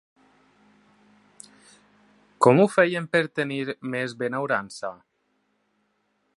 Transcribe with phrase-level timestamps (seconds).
[2.45, 3.61] Com ho feien per tenir
[3.97, 4.95] més benaurança?